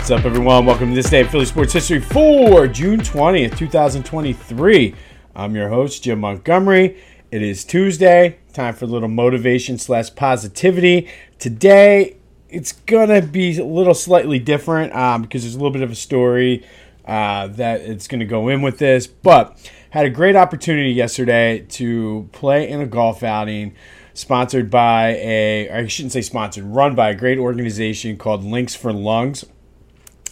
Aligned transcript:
What's 0.00 0.10
up, 0.10 0.24
everyone? 0.24 0.64
Welcome 0.64 0.88
to 0.88 0.94
this 0.94 1.10
day 1.10 1.20
of 1.20 1.30
Philly 1.30 1.44
sports 1.44 1.74
history 1.74 2.00
for 2.00 2.66
June 2.66 3.00
20th, 3.00 3.56
2023. 3.58 4.94
I'm 5.36 5.54
your 5.54 5.68
host, 5.68 6.02
Jim 6.02 6.20
Montgomery. 6.20 6.96
It 7.30 7.42
is 7.42 7.64
Tuesday, 7.66 8.38
time 8.54 8.74
for 8.74 8.86
a 8.86 8.88
little 8.88 9.10
motivation 9.10 9.76
slash 9.76 10.12
positivity. 10.14 11.06
Today, 11.38 12.16
it's 12.48 12.72
gonna 12.72 13.20
be 13.20 13.58
a 13.58 13.64
little 13.64 13.92
slightly 13.92 14.38
different 14.38 14.96
um, 14.96 15.20
because 15.20 15.42
there's 15.42 15.54
a 15.54 15.58
little 15.58 15.70
bit 15.70 15.82
of 15.82 15.90
a 15.92 15.94
story 15.94 16.66
uh, 17.04 17.48
that 17.48 17.82
it's 17.82 18.08
gonna 18.08 18.24
go 18.24 18.48
in 18.48 18.62
with 18.62 18.78
this. 18.78 19.06
But 19.06 19.70
had 19.90 20.06
a 20.06 20.10
great 20.10 20.34
opportunity 20.34 20.92
yesterday 20.92 21.66
to 21.72 22.26
play 22.32 22.68
in 22.70 22.80
a 22.80 22.86
golf 22.86 23.22
outing 23.22 23.74
sponsored 24.14 24.70
by 24.70 25.08
a, 25.18 25.68
I 25.70 25.86
shouldn't 25.88 26.12
say 26.12 26.22
sponsored, 26.22 26.64
run 26.64 26.94
by 26.94 27.10
a 27.10 27.14
great 27.14 27.38
organization 27.38 28.16
called 28.16 28.42
Links 28.42 28.74
for 28.74 28.94
Lungs. 28.94 29.44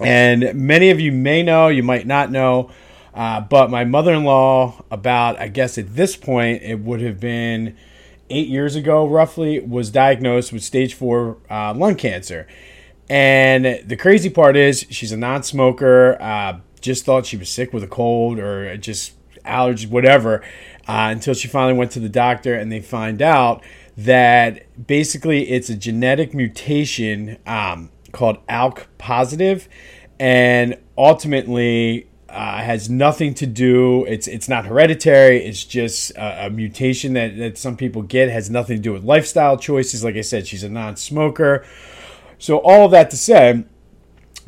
And 0.07 0.55
many 0.55 0.91
of 0.91 1.01
you 1.01 1.13
may 1.13 1.43
know, 1.43 1.69
you 1.69 1.83
might 1.83 2.07
not 2.07 2.31
know, 2.31 2.71
uh, 3.15 3.41
but 3.41 3.71
my 3.71 3.85
mother 3.85 4.13
in 4.13 4.25
law, 4.25 4.85
about, 4.91 5.39
I 5.41 5.49
guess 5.49 5.79
at 5.79 5.97
this 5.97 6.17
point, 6.17 6.63
it 6.63 6.81
would 6.81 7.01
have 7.01 7.19
been 7.19 7.77
eight 8.31 8.49
years 8.49 8.77
ago 8.77 9.07
roughly, 9.07 9.59
was 9.61 9.91
diagnosed 9.91 10.53
with 10.53 10.63
stage 10.63 10.95
four 10.95 11.39
uh, 11.51 11.75
lung 11.75 11.97
cancer. 11.97 12.47
And 13.11 13.83
the 13.85 13.97
crazy 13.97 14.29
part 14.31 14.57
is, 14.57 14.87
she's 14.91 15.13
a 15.13 15.17
non 15.17 15.43
smoker, 15.43 16.21
uh, 16.21 16.61
just 16.81 17.05
thought 17.05 17.27
she 17.27 17.37
was 17.37 17.49
sick 17.49 17.73
with 17.73 17.83
a 17.83 17.89
cold 17.89 18.39
or 18.39 18.77
just 18.77 19.13
allergies, 19.45 19.89
whatever, 19.89 20.43
uh, 20.87 21.09
until 21.11 21.35
she 21.35 21.49
finally 21.49 21.77
went 21.77 21.91
to 21.93 22.01
the 22.01 22.09
doctor 22.09 22.55
and 22.55 22.71
they 22.71 22.81
find 22.81 23.23
out 23.23 23.65
that 23.97 24.65
basically 24.87 25.51
it's 25.51 25.69
a 25.69 25.75
genetic 25.75 26.33
mutation 26.33 27.37
um, 27.47 27.91
called 28.19 28.45
ALK 28.49 28.87
positive, 28.99 29.69
and 30.19 30.77
ultimately 30.97 32.09
uh, 32.29 32.59
has 32.59 32.91
nothing 32.91 33.33
to 33.35 33.47
do. 33.47 34.05
It's 34.07 34.27
it's 34.27 34.49
not 34.49 34.67
hereditary. 34.67 35.45
It's 35.45 35.65
just 35.65 36.11
a, 36.17 36.47
a, 36.47 36.51
mutation 36.51 37.15
that 37.15 37.39
that 37.39 37.57
some 37.57 37.77
people 37.77 38.03
get 38.03 38.29
has 38.29 38.51
nothing 38.51 38.77
to 38.77 38.83
do 38.83 38.93
with 38.93 39.05
lifestyle 39.05 39.57
choices. 39.57 40.03
Like 40.03 40.17
I 40.17 40.23
said, 40.23 40.47
she's 40.47 40.65
a 40.65 40.69
non-smoker. 40.69 41.65
So 42.39 42.59
all 42.59 42.85
of 42.85 42.91
that 42.91 43.11
to 43.11 43.17
say, 43.17 43.65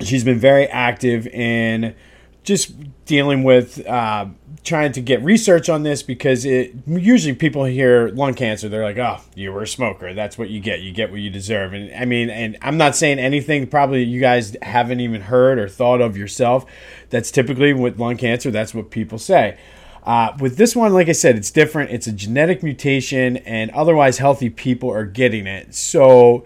she's 0.03 0.25
been 0.25 0.39
very 0.39 0.67
active 0.67 1.27
in 1.29 1.95
just 2.43 2.75
dealing 3.05 3.45
with 3.45 3.87
uh, 3.87 4.27
trying 4.63 4.93
to 4.93 5.01
get 5.01 5.23
research 5.23 5.69
on 5.69 5.83
this 5.83 6.03
because 6.03 6.45
it 6.45 6.75
usually 6.87 7.35
people 7.35 7.65
hear 7.65 8.09
lung 8.09 8.35
cancer 8.35 8.69
they're 8.69 8.85
like 8.85 8.99
oh 8.99 9.19
you 9.35 9.53
were 9.53 9.63
a 9.63 9.67
smoker. 9.67 10.13
That's 10.13 10.37
what 10.37 10.51
you 10.51 10.61
get. 10.61 10.83
You 10.83 10.93
get 10.93 11.11
what 11.11 11.21
you 11.21 11.31
deserve. 11.31 11.73
And 11.73 11.95
i 11.95 12.05
mean 12.05 12.31
and 12.31 12.59
i'm 12.63 12.77
not 12.77 12.95
saying 12.97 13.19
anything 13.19 13.67
probably 13.67 14.03
you 14.03 14.21
guys 14.21 14.57
haven't 14.63 15.01
even 15.01 15.23
heard 15.23 15.59
or 15.59 15.69
thought 15.69 16.01
of 16.01 16.17
yourself. 16.17 16.67
That's 17.09 17.31
typically 17.31 17.73
with 17.73 17.99
lung 17.99 18.17
cancer 18.17 18.51
that's 18.51 18.75
what 18.75 18.91
people 18.91 19.19
say. 19.19 19.59
Uh, 20.03 20.35
with 20.41 20.57
this 20.57 20.75
one 20.75 20.93
like 20.93 21.09
i 21.09 21.13
said 21.13 21.37
it's 21.37 21.51
different. 21.51 21.91
It's 21.91 22.07
a 22.07 22.13
genetic 22.13 22.63
mutation 22.63 23.39
and 23.39 23.71
otherwise 23.71 24.19
healthy 24.19 24.51
people 24.51 24.91
are 24.91 25.07
getting 25.07 25.47
it. 25.47 25.75
So 25.75 26.45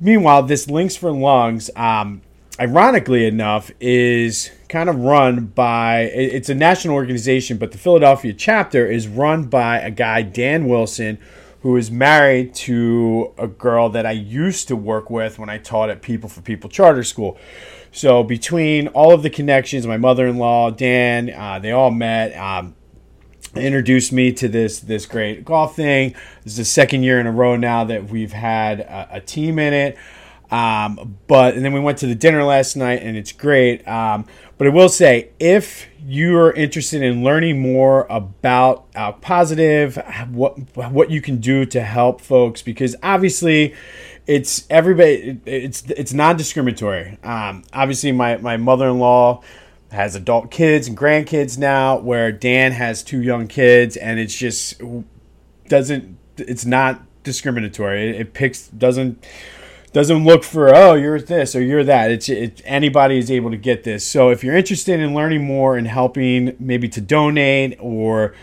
meanwhile 0.00 0.42
this 0.42 0.68
links 0.68 0.96
for 0.96 1.12
lungs 1.12 1.70
um, 1.76 2.22
ironically 2.58 3.26
enough, 3.26 3.70
is 3.80 4.50
kind 4.68 4.88
of 4.88 4.96
run 4.96 5.46
by 5.46 6.00
it's 6.00 6.48
a 6.48 6.54
national 6.54 6.94
organization, 6.94 7.58
but 7.58 7.72
the 7.72 7.78
Philadelphia 7.78 8.32
chapter 8.32 8.86
is 8.86 9.08
run 9.08 9.44
by 9.44 9.78
a 9.78 9.90
guy, 9.90 10.22
Dan 10.22 10.66
Wilson, 10.66 11.18
who 11.62 11.76
is 11.76 11.90
married 11.90 12.54
to 12.54 13.32
a 13.38 13.46
girl 13.46 13.88
that 13.88 14.06
I 14.06 14.12
used 14.12 14.68
to 14.68 14.76
work 14.76 15.10
with 15.10 15.38
when 15.38 15.48
I 15.48 15.58
taught 15.58 15.90
at 15.90 16.02
People 16.02 16.28
for 16.28 16.42
People 16.42 16.68
Charter 16.70 17.04
School. 17.04 17.38
So 17.90 18.22
between 18.22 18.88
all 18.88 19.12
of 19.12 19.22
the 19.22 19.30
connections, 19.30 19.86
my 19.86 19.96
mother-in-law, 19.96 20.72
Dan, 20.72 21.30
uh, 21.30 21.58
they 21.60 21.72
all 21.72 21.90
met. 21.90 22.36
Um, 22.36 22.74
introduced 23.56 24.12
me 24.12 24.32
to 24.32 24.48
this 24.48 24.80
this 24.80 25.06
great 25.06 25.44
golf 25.44 25.76
thing. 25.76 26.12
This 26.42 26.54
is 26.54 26.56
the 26.56 26.64
second 26.64 27.04
year 27.04 27.20
in 27.20 27.26
a 27.28 27.32
row 27.32 27.56
now 27.56 27.84
that 27.84 28.08
we've 28.08 28.32
had 28.32 28.80
a, 28.80 29.08
a 29.12 29.20
team 29.20 29.58
in 29.58 29.72
it. 29.72 29.96
Um, 30.50 31.18
but 31.26 31.54
and 31.54 31.64
then 31.64 31.72
we 31.72 31.80
went 31.80 31.98
to 31.98 32.06
the 32.06 32.14
dinner 32.14 32.44
last 32.44 32.76
night, 32.76 33.02
and 33.02 33.16
it's 33.16 33.32
great. 33.32 33.86
Um, 33.88 34.26
but 34.56 34.66
I 34.66 34.70
will 34.70 34.88
say, 34.88 35.30
if 35.40 35.88
you 36.06 36.36
are 36.36 36.52
interested 36.52 37.02
in 37.02 37.24
learning 37.24 37.60
more 37.60 38.06
about 38.10 38.92
ALK 38.92 39.20
Positive, 39.20 39.96
what 40.30 40.58
what 40.76 41.10
you 41.10 41.20
can 41.20 41.38
do 41.38 41.64
to 41.66 41.80
help 41.82 42.20
folks, 42.20 42.62
because 42.62 42.94
obviously 43.02 43.74
it's 44.26 44.66
everybody 44.70 45.40
it's 45.44 45.82
it's 45.90 46.12
non-discriminatory. 46.12 47.18
Um, 47.22 47.64
obviously, 47.72 48.12
my 48.12 48.36
my 48.36 48.56
mother-in-law 48.56 49.42
has 49.90 50.14
adult 50.14 50.50
kids 50.50 50.88
and 50.88 50.96
grandkids 50.96 51.56
now, 51.56 51.98
where 51.98 52.32
Dan 52.32 52.72
has 52.72 53.02
two 53.02 53.22
young 53.22 53.48
kids, 53.48 53.96
and 53.96 54.18
it's 54.18 54.36
just 54.36 54.80
doesn't 55.68 56.18
it's 56.36 56.64
not 56.64 57.00
discriminatory. 57.22 58.10
It, 58.10 58.20
it 58.20 58.34
picks 58.34 58.68
doesn't 58.68 59.24
doesn't 59.94 60.24
look 60.24 60.42
for 60.42 60.74
oh 60.74 60.94
you're 60.94 61.20
this 61.20 61.54
or 61.54 61.62
you're 61.62 61.84
that. 61.84 62.10
It's 62.10 62.28
it, 62.28 62.60
anybody 62.64 63.16
is 63.16 63.30
able 63.30 63.50
to 63.52 63.56
get 63.56 63.84
this. 63.84 64.04
So 64.04 64.30
if 64.30 64.42
you're 64.42 64.56
interested 64.56 64.98
in 64.98 65.14
learning 65.14 65.44
more 65.44 65.78
and 65.78 65.86
helping 65.86 66.56
maybe 66.58 66.88
to 66.90 67.00
donate 67.00 67.78
or 67.80 68.34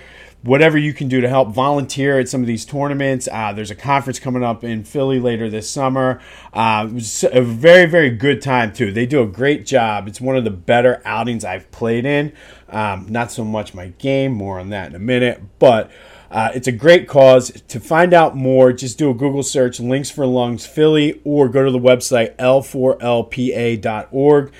whatever 0.44 0.78
you 0.78 0.94
can 0.94 1.10
do 1.10 1.20
to 1.20 1.28
help 1.28 1.50
volunteer 1.50 2.20
at 2.20 2.28
some 2.28 2.42
of 2.42 2.48
these 2.48 2.66
tournaments 2.66 3.30
uh, 3.32 3.54
there's 3.54 3.70
a 3.70 3.76
conference 3.76 4.18
coming 4.18 4.44
up 4.44 4.64
in 4.64 4.84
philly 4.86 5.20
later 5.20 5.50
this 5.50 5.70
summer. 5.70 6.22
Uh, 6.54 6.88
it 6.90 6.94
was 6.94 7.26
a 7.32 7.42
very 7.42 7.86
very 7.86 8.10
good 8.10 8.42
time 8.42 8.72
too. 8.72 8.94
They 8.94 9.06
do 9.06 9.22
a 9.22 9.28
great 9.28 9.66
job. 9.66 10.08
It's 10.08 10.22
one 10.22 10.38
of 10.38 10.46
the 10.46 10.52
better 10.52 11.02
outings 11.04 11.44
i've 11.44 11.70
played 11.70 12.06
in. 12.06 12.32
Um, 12.70 13.08
not 13.10 13.30
so 13.30 13.44
much 13.44 13.74
my 13.74 13.88
game 13.98 14.32
more 14.32 14.58
on 14.58 14.70
that 14.70 14.88
in 14.88 14.96
a 14.96 15.00
minute 15.00 15.42
but 15.60 15.92
uh, 16.32 16.50
it's 16.56 16.68
a 16.68 16.72
great 16.72 17.10
cause. 17.10 17.52
To 17.68 17.80
find 17.80 18.14
out 18.14 18.38
more, 18.38 18.72
just 18.72 18.98
do 18.98 19.10
a 19.10 19.14
Google 19.14 19.44
search, 19.44 19.82
Links 19.82 20.10
for 20.10 20.26
Lungs 20.26 20.66
Philly, 20.66 21.22
or 21.26 21.50
go 21.50 21.66
to 21.66 21.72
the 21.72 21.78
website 21.78 22.38
l4lpa.org. 22.38 24.54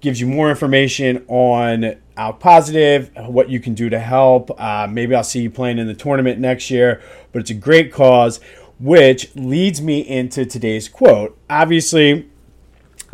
Gives 0.00 0.20
you 0.20 0.26
more 0.26 0.50
information 0.50 1.24
on 1.28 1.94
ALK 2.18 2.40
Positive, 2.40 3.10
what 3.16 3.48
you 3.48 3.60
can 3.60 3.74
do 3.74 3.88
to 3.88 4.00
help. 4.00 4.60
Uh, 4.60 4.88
maybe 4.90 5.14
I'll 5.14 5.24
see 5.24 5.40
you 5.40 5.50
playing 5.50 5.78
in 5.78 5.86
the 5.86 5.94
tournament 5.94 6.40
next 6.40 6.70
year, 6.70 7.00
but 7.32 7.40
it's 7.40 7.50
a 7.50 7.54
great 7.54 7.92
cause, 7.92 8.40
which 8.80 9.34
leads 9.36 9.80
me 9.80 10.00
into 10.00 10.44
today's 10.44 10.88
quote. 10.88 11.38
Obviously, 11.48 12.28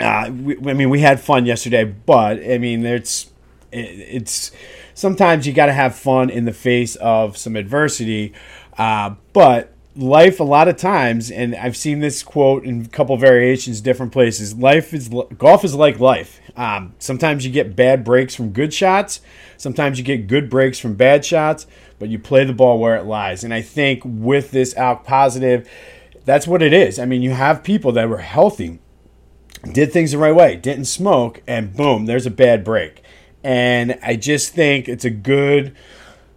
uh, 0.00 0.30
we, 0.32 0.56
I 0.70 0.72
mean, 0.72 0.88
we 0.88 1.00
had 1.00 1.20
fun 1.20 1.46
yesterday, 1.46 1.84
but 1.84 2.42
I 2.42 2.58
mean, 2.58 2.84
it's 2.84 3.29
it's 3.72 4.50
sometimes 4.94 5.46
you 5.46 5.52
got 5.52 5.66
to 5.66 5.72
have 5.72 5.94
fun 5.94 6.30
in 6.30 6.44
the 6.44 6.52
face 6.52 6.96
of 6.96 7.36
some 7.36 7.56
adversity. 7.56 8.32
Uh, 8.78 9.14
but 9.32 9.72
life, 9.96 10.40
a 10.40 10.44
lot 10.44 10.68
of 10.68 10.76
times, 10.76 11.30
and 11.30 11.54
I've 11.54 11.76
seen 11.76 12.00
this 12.00 12.22
quote 12.22 12.64
in 12.64 12.84
a 12.84 12.88
couple 12.88 13.16
variations, 13.16 13.80
different 13.80 14.12
places. 14.12 14.54
Life 14.56 14.94
is 14.94 15.10
golf 15.36 15.64
is 15.64 15.74
like 15.74 16.00
life. 16.00 16.40
Um, 16.56 16.94
sometimes 16.98 17.44
you 17.44 17.52
get 17.52 17.76
bad 17.76 18.04
breaks 18.04 18.34
from 18.34 18.50
good 18.50 18.72
shots. 18.72 19.20
Sometimes 19.56 19.98
you 19.98 20.04
get 20.04 20.26
good 20.26 20.48
breaks 20.48 20.78
from 20.78 20.94
bad 20.94 21.24
shots. 21.24 21.66
But 21.98 22.08
you 22.08 22.18
play 22.18 22.44
the 22.44 22.54
ball 22.54 22.78
where 22.78 22.96
it 22.96 23.04
lies. 23.04 23.44
And 23.44 23.52
I 23.52 23.60
think 23.60 24.02
with 24.04 24.52
this 24.52 24.72
ALK 24.74 25.04
positive, 25.04 25.68
that's 26.24 26.46
what 26.46 26.62
it 26.62 26.72
is. 26.72 26.98
I 26.98 27.04
mean, 27.04 27.22
you 27.22 27.32
have 27.32 27.62
people 27.62 27.92
that 27.92 28.08
were 28.08 28.18
healthy, 28.18 28.78
did 29.72 29.92
things 29.92 30.12
the 30.12 30.18
right 30.18 30.34
way, 30.34 30.56
didn't 30.56 30.86
smoke, 30.86 31.42
and 31.46 31.74
boom, 31.74 32.06
there's 32.06 32.26
a 32.26 32.30
bad 32.30 32.64
break. 32.64 33.02
And 33.42 33.98
I 34.02 34.16
just 34.16 34.54
think 34.54 34.88
it's 34.88 35.04
a 35.04 35.10
good 35.10 35.74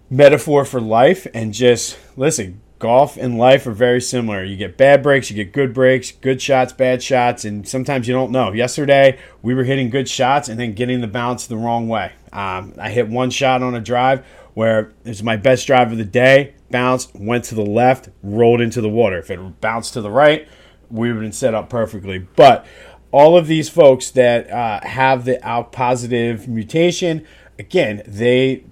metaphor 0.09 0.65
for 0.65 0.79
life. 0.79 1.27
And 1.33 1.53
just 1.53 1.97
listen, 2.15 2.61
golf 2.79 3.15
and 3.15 3.37
life 3.37 3.65
are 3.65 3.71
very 3.71 4.01
similar. 4.01 4.43
You 4.43 4.57
get 4.57 4.77
bad 4.77 5.01
breaks, 5.01 5.29
you 5.29 5.35
get 5.37 5.53
good 5.53 5.73
breaks, 5.73 6.11
good 6.11 6.41
shots, 6.41 6.73
bad 6.73 7.01
shots, 7.01 7.45
and 7.45 7.67
sometimes 7.67 8.07
you 8.07 8.13
don't 8.13 8.31
know. 8.31 8.51
Yesterday, 8.51 9.19
we 9.41 9.53
were 9.53 9.63
hitting 9.63 9.89
good 9.89 10.09
shots 10.09 10.49
and 10.49 10.59
then 10.59 10.73
getting 10.73 10.99
the 11.01 11.07
bounce 11.07 11.47
the 11.47 11.57
wrong 11.57 11.87
way. 11.87 12.11
Um, 12.33 12.73
I 12.77 12.89
hit 12.89 13.07
one 13.07 13.29
shot 13.29 13.63
on 13.63 13.73
a 13.73 13.79
drive 13.79 14.25
where 14.53 14.91
it 15.05 15.09
was 15.09 15.23
my 15.23 15.37
best 15.37 15.65
drive 15.65 15.91
of 15.91 15.97
the 15.97 16.05
day, 16.05 16.55
bounced, 16.71 17.15
went 17.15 17.45
to 17.45 17.55
the 17.55 17.65
left, 17.65 18.09
rolled 18.21 18.59
into 18.61 18.81
the 18.81 18.89
water. 18.89 19.17
If 19.17 19.31
it 19.31 19.61
bounced 19.61 19.93
to 19.93 20.01
the 20.01 20.11
right, 20.11 20.47
we 20.91 21.07
would 21.07 21.15
have 21.15 21.23
been 21.23 21.31
set 21.31 21.53
up 21.53 21.69
perfectly. 21.69 22.19
But 22.19 22.65
all 23.13 23.37
of 23.37 23.45
these 23.45 23.69
folks 23.69 24.09
that 24.09 24.49
uh, 24.49 24.81
have 24.81 25.23
the 25.23 25.37
ALK 25.43 25.71
positive 25.71 26.47
mutation, 26.47 27.25
again, 27.59 28.01
they 28.07 28.63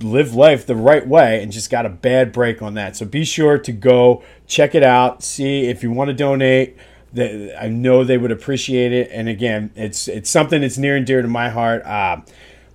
live 0.00 0.34
life 0.34 0.66
the 0.66 0.74
right 0.74 1.06
way 1.06 1.40
and 1.40 1.52
just 1.52 1.70
got 1.70 1.86
a 1.86 1.88
bad 1.88 2.32
break 2.32 2.60
on 2.60 2.74
that. 2.74 2.96
So 2.96 3.06
be 3.06 3.24
sure 3.24 3.58
to 3.58 3.70
go 3.72 4.24
check 4.48 4.74
it 4.74 4.82
out. 4.82 5.22
See 5.22 5.66
if 5.66 5.84
you 5.84 5.92
want 5.92 6.08
to 6.08 6.14
donate. 6.14 6.76
I 7.16 7.68
know 7.68 8.02
they 8.02 8.18
would 8.18 8.32
appreciate 8.32 8.92
it. 8.92 9.10
And 9.12 9.28
again, 9.28 9.70
it's 9.76 10.08
it's 10.08 10.28
something 10.28 10.62
that's 10.62 10.76
near 10.76 10.96
and 10.96 11.06
dear 11.06 11.22
to 11.22 11.28
my 11.28 11.48
heart. 11.48 11.84
Uh, 11.84 12.22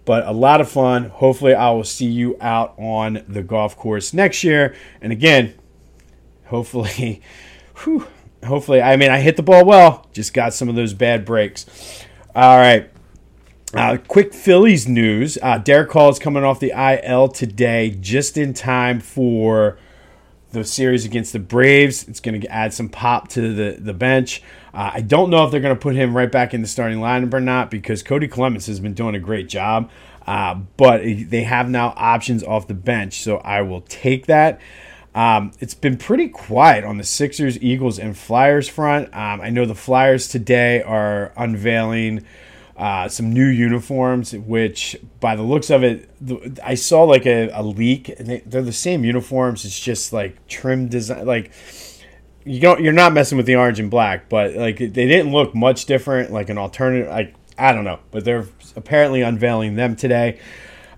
but 0.05 0.25
a 0.25 0.31
lot 0.31 0.61
of 0.61 0.71
fun. 0.71 1.09
Hopefully, 1.09 1.53
I 1.53 1.69
will 1.71 1.83
see 1.83 2.05
you 2.05 2.37
out 2.39 2.75
on 2.77 3.25
the 3.27 3.43
golf 3.43 3.75
course 3.75 4.13
next 4.13 4.41
year. 4.41 4.73
And 5.01 5.11
again, 5.11 5.53
hopefully, 6.45 7.21
whew, 7.83 8.07
hopefully, 8.45 8.81
I 8.81 8.95
mean, 8.95 9.09
I 9.09 9.19
hit 9.19 9.37
the 9.37 9.43
ball 9.43 9.65
well, 9.65 10.07
just 10.13 10.33
got 10.33 10.53
some 10.53 10.69
of 10.69 10.75
those 10.75 10.93
bad 10.93 11.25
breaks. 11.25 11.65
All 12.35 12.57
right. 12.57 12.89
Uh, 13.73 13.97
quick 14.07 14.33
Phillies 14.33 14.87
news. 14.87 15.37
Uh, 15.41 15.59
Darick 15.59 15.91
Hall 15.91 16.09
is 16.09 16.19
coming 16.19 16.43
off 16.43 16.59
the 16.59 16.71
IL 16.71 17.27
today, 17.27 17.89
just 17.99 18.37
in 18.37 18.53
time 18.53 18.99
for 18.99 19.77
the 20.51 20.63
series 20.63 21.03
against 21.03 21.33
the 21.33 21.39
Braves. 21.39 22.07
It's 22.07 22.21
going 22.21 22.39
to 22.39 22.47
add 22.47 22.73
some 22.73 22.87
pop 22.87 23.27
to 23.29 23.53
the, 23.53 23.77
the 23.79 23.93
bench. 23.93 24.41
Uh, 24.73 24.91
I 24.93 25.01
don't 25.01 25.29
know 25.29 25.43
if 25.43 25.51
they're 25.51 25.59
going 25.59 25.75
to 25.75 25.79
put 25.79 25.95
him 25.95 26.15
right 26.15 26.31
back 26.31 26.53
in 26.53 26.61
the 26.61 26.67
starting 26.67 26.99
lineup 26.99 27.33
or 27.33 27.41
not 27.41 27.69
because 27.69 28.03
Cody 28.03 28.27
Clemens 28.27 28.67
has 28.67 28.79
been 28.79 28.93
doing 28.93 29.15
a 29.15 29.19
great 29.19 29.49
job. 29.49 29.89
Uh, 30.25 30.55
but 30.75 31.01
they 31.03 31.43
have 31.43 31.69
now 31.69 31.93
options 31.95 32.43
off 32.43 32.67
the 32.67 32.73
bench, 32.73 33.21
so 33.21 33.37
I 33.37 33.61
will 33.61 33.81
take 33.81 34.25
that. 34.25 34.59
Um, 35.17 35.51
it's 35.59 35.73
been 35.73 35.97
pretty 35.97 36.27
quiet 36.27 36.83
on 36.83 36.99
the 36.99 37.03
Sixers, 37.03 37.59
Eagles, 37.59 37.97
and 37.97 38.15
Flyers 38.15 38.69
front. 38.69 39.07
Um, 39.15 39.41
I 39.41 39.49
know 39.49 39.65
the 39.65 39.73
Flyers 39.73 40.27
today 40.27 40.83
are 40.83 41.33
unveiling 41.35 42.23
uh, 42.77 43.09
some 43.09 43.33
new 43.33 43.47
uniforms, 43.47 44.33
which 44.33 44.95
by 45.19 45.35
the 45.35 45.41
looks 45.41 45.71
of 45.71 45.83
it, 45.83 46.07
the, 46.21 46.59
I 46.63 46.75
saw 46.75 47.01
like 47.01 47.25
a, 47.25 47.49
a 47.49 47.63
leak. 47.63 48.09
And 48.09 48.27
they, 48.27 48.59
are 48.59 48.61
the 48.61 48.71
same 48.71 49.03
uniforms. 49.03 49.65
It's 49.65 49.79
just 49.79 50.13
like 50.13 50.47
trim 50.47 50.87
design, 50.87 51.25
like 51.25 51.51
you 52.45 52.59
don't 52.59 52.79
you're 52.83 52.93
not 52.93 53.11
messing 53.11 53.37
with 53.37 53.47
the 53.47 53.55
orange 53.55 53.79
and 53.79 53.89
black, 53.89 54.29
but 54.29 54.53
like 54.53 54.77
they 54.77 54.87
didn't 54.87 55.31
look 55.31 55.55
much 55.55 55.87
different. 55.87 56.31
Like 56.31 56.49
an 56.49 56.59
alternative, 56.59 57.09
like 57.09 57.33
I 57.57 57.73
don't 57.73 57.85
know, 57.85 57.97
but 58.11 58.23
they're 58.23 58.45
apparently 58.75 59.23
unveiling 59.23 59.77
them 59.77 59.95
today. 59.95 60.39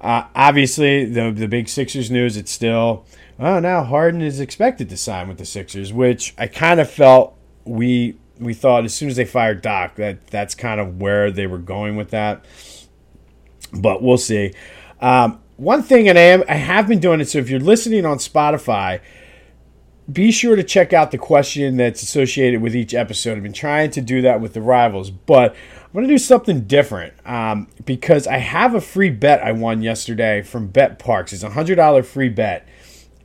Uh, 0.01 0.25
obviously, 0.35 1.05
the 1.05 1.31
the 1.31 1.47
big 1.47 1.69
Sixers 1.69 2.11
news. 2.11 2.35
It's 2.35 2.51
still 2.51 3.05
oh 3.39 3.59
now 3.59 3.83
Harden 3.83 4.21
is 4.21 4.39
expected 4.39 4.89
to 4.89 4.97
sign 4.97 5.27
with 5.27 5.37
the 5.37 5.45
Sixers, 5.45 5.93
which 5.93 6.33
I 6.37 6.47
kind 6.47 6.79
of 6.79 6.89
felt 6.89 7.37
we 7.65 8.17
we 8.39 8.53
thought 8.53 8.85
as 8.85 8.93
soon 8.93 9.09
as 9.09 9.15
they 9.15 9.25
fired 9.25 9.61
Doc 9.61 9.95
that 9.95 10.27
that's 10.27 10.55
kind 10.55 10.79
of 10.79 10.99
where 10.99 11.31
they 11.31 11.47
were 11.47 11.57
going 11.57 11.95
with 11.95 12.11
that. 12.11 12.45
But 13.73 14.01
we'll 14.01 14.17
see. 14.17 14.53
Um, 15.01 15.39
one 15.57 15.83
thing, 15.83 16.07
and 16.07 16.17
I 16.17 16.21
am 16.21 16.43
I 16.47 16.55
have 16.55 16.87
been 16.87 16.99
doing 16.99 17.19
it. 17.19 17.29
So 17.29 17.37
if 17.37 17.49
you're 17.49 17.59
listening 17.59 18.05
on 18.05 18.17
Spotify, 18.17 19.01
be 20.11 20.31
sure 20.31 20.55
to 20.55 20.63
check 20.63 20.93
out 20.93 21.11
the 21.11 21.17
question 21.17 21.77
that's 21.77 22.01
associated 22.01 22.61
with 22.61 22.75
each 22.75 22.93
episode. 22.93 23.37
I've 23.37 23.43
been 23.43 23.53
trying 23.53 23.91
to 23.91 24.01
do 24.01 24.21
that 24.21 24.41
with 24.41 24.53
the 24.53 24.61
rivals, 24.61 25.11
but 25.11 25.51
I'm 25.51 25.93
going 25.93 26.07
to 26.07 26.13
do 26.13 26.17
something 26.17 26.61
different 26.61 27.13
um, 27.27 27.67
because 27.85 28.25
I 28.25 28.37
have 28.37 28.73
a 28.73 28.81
free 28.81 29.09
bet 29.09 29.43
I 29.43 29.51
won 29.51 29.81
yesterday 29.81 30.41
from 30.41 30.69
BetParx. 30.69 31.33
It's 31.33 31.43
a 31.43 31.49
hundred 31.49 31.75
dollar 31.75 32.03
free 32.03 32.29
bet, 32.29 32.67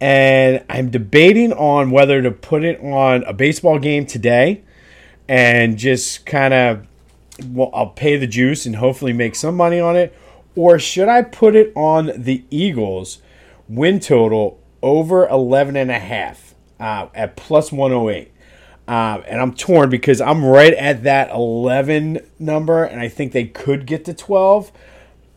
and 0.04 0.62
I'm 0.68 0.90
debating 0.90 1.54
on 1.54 1.90
whether 1.90 2.20
to 2.20 2.30
put 2.30 2.62
it 2.62 2.78
on 2.80 3.24
a 3.24 3.32
baseball 3.32 3.78
game 3.78 4.04
today 4.04 4.62
and 5.28 5.78
just 5.78 6.26
kind 6.26 6.52
of 6.52 6.86
well, 7.48 7.70
I'll 7.72 7.86
pay 7.86 8.18
the 8.18 8.26
juice 8.26 8.66
and 8.66 8.76
hopefully 8.76 9.14
make 9.14 9.34
some 9.34 9.56
money 9.56 9.80
on 9.80 9.96
it, 9.96 10.14
or 10.54 10.78
should 10.78 11.08
I 11.08 11.22
put 11.22 11.56
it 11.56 11.72
on 11.74 12.12
the 12.16 12.44
Eagles 12.50 13.22
win 13.66 13.98
total 13.98 14.60
over 14.82 15.26
11 15.26 15.74
and 15.74 15.90
a 15.90 15.98
half 15.98 16.54
uh, 16.78 17.06
at 17.14 17.34
plus 17.34 17.72
108? 17.72 18.30
Uh, 18.86 19.22
and 19.26 19.40
I'm 19.40 19.54
torn 19.54 19.88
because 19.88 20.20
I'm 20.20 20.44
right 20.44 20.74
at 20.74 21.04
that 21.04 21.30
11 21.30 22.20
number, 22.38 22.84
and 22.84 23.00
I 23.00 23.08
think 23.08 23.32
they 23.32 23.46
could 23.46 23.86
get 23.86 24.04
to 24.04 24.12
12. 24.12 24.70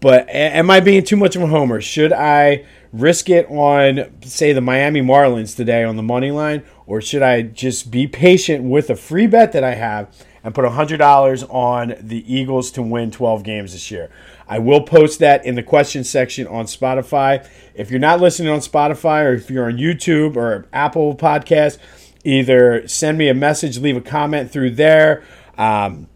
But 0.02 0.28
am 0.30 0.70
I 0.70 0.82
being 0.82 1.06
too 1.06 1.16
much 1.16 1.38
of 1.38 1.42
a 1.42 1.48
homer? 1.48 1.80
Should 1.80 2.12
I 2.12 2.66
risk 2.94 3.30
it 3.30 3.50
on, 3.50 4.12
say, 4.22 4.54
the 4.54 4.62
Miami 4.62 5.02
Marlins 5.02 5.56
today 5.56 5.84
on 5.84 5.96
the 5.96 6.04
money 6.04 6.32
line, 6.32 6.64
or 6.86 7.02
should 7.02 7.22
I 7.22 7.42
just 7.42 7.92
be 7.92 8.08
patient 8.08 8.64
with 8.64 8.90
a 8.90 8.96
free 8.96 9.28
bet 9.28 9.52
that 9.54 9.64
I 9.64 9.76
have 9.76 10.14
and 10.44 10.56
put 10.56 10.66
$100 10.66 11.54
on 11.54 11.96
the 12.00 12.34
Eagles 12.34 12.72
to 12.72 12.82
win 12.82 13.12
12 13.12 13.44
games 13.44 13.74
this 13.74 13.92
year? 13.92 14.10
I 14.48 14.60
will 14.60 14.82
post 14.82 15.20
that 15.20 15.46
in 15.46 15.56
the 15.56 15.64
question 15.64 16.04
section 16.04 16.48
on 16.48 16.66
Spotify. 16.66 17.48
If 17.76 17.92
you're 17.92 18.00
not 18.00 18.22
listening 18.22 18.50
on 18.50 18.60
Spotify 18.60 19.26
or 19.26 19.34
if 19.34 19.50
you're 19.50 19.66
on 19.66 19.78
YouTube 19.78 20.36
or 20.38 20.68
Apple 20.72 21.16
Podcast, 21.16 21.78
either 22.24 22.88
send 22.88 23.18
me 23.18 23.28
a 23.28 23.34
message, 23.34 23.80
leave 23.80 23.98
a 23.98 24.02
comment 24.02 24.52
through 24.52 24.72
there. 24.72 25.24
Um, 25.58 26.08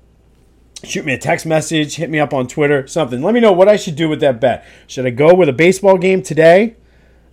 shoot 0.83 1.06
me 1.06 1.13
a 1.13 1.18
text 1.18 1.45
message, 1.45 1.95
hit 1.95 2.10
me 2.10 2.19
up 2.19 2.33
on 2.33 2.48
Twitter, 2.48 2.88
something. 2.88 3.22
Let 3.22 3.33
me 3.33 3.39
know 3.39 3.51
what 3.51 3.68
I 3.68 3.75
should 3.75 3.95
do 3.95 4.10
with 4.10 4.19
that 4.22 4.42
bet. 4.42 4.66
Should 4.88 5.06
I 5.06 5.12
go 5.12 5.33
with 5.33 5.50
a 5.50 5.54
baseball 5.54 5.98
game 5.98 6.22
today? 6.22 6.75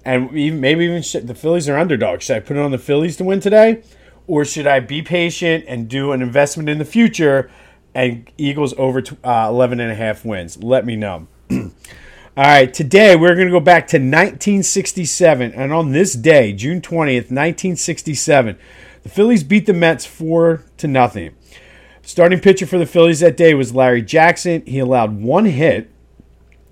And 0.05 0.33
maybe 0.33 0.85
even 0.85 1.03
the 1.27 1.35
Phillies 1.35 1.69
are 1.69 1.77
underdogs. 1.77 2.25
Should 2.25 2.37
I 2.37 2.41
put 2.41 2.57
it 2.57 2.61
on 2.61 2.71
the 2.71 2.79
Phillies 2.79 3.17
to 3.19 3.25
win 3.25 3.41
today? 3.41 3.83
Or 4.27 4.45
should 4.45 4.67
I 4.67 4.81
be 4.81 5.03
patient 5.03 5.65
and 5.67 5.89
do 5.89 6.13
an 6.13 6.23
investment 6.23 6.69
in 6.69 6.79
the 6.79 6.85
future 6.85 7.51
and 7.95 8.31
Eagles 8.39 8.75
over 8.79 9.03
uh, 9.25 9.49
11 9.49 9.81
and 9.81 9.91
a 9.91 9.95
half 9.95 10.25
wins? 10.25 10.63
Let 10.63 10.87
me 10.87 10.97
know. 10.97 11.27
All 11.51 12.45
right, 12.45 12.73
today 12.73 13.17
we're 13.17 13.35
going 13.35 13.49
to 13.49 13.53
go 13.53 13.61
back 13.61 13.89
to 13.89 13.97
1967. 13.97 15.53
And 15.53 15.73
on 15.73 15.93
this 15.93 16.15
day, 16.15 16.53
June 16.53 16.81
20th, 16.81 17.33
1967, 17.33 18.57
the 19.03 19.09
Phillies 19.09 19.43
beat 19.43 19.67
the 19.67 19.73
Mets 19.73 20.07
4 20.07 20.63
to 20.77 20.87
nothing. 20.87 21.35
Starting 22.09 22.41
pitcher 22.41 22.65
for 22.65 22.79
the 22.79 22.87
Phillies 22.87 23.21
that 23.21 23.37
day 23.37 23.53
was 23.53 23.75
Larry 23.75 24.01
Jackson. 24.01 24.65
He 24.65 24.79
allowed 24.79 25.21
one 25.21 25.45
hit 25.45 25.91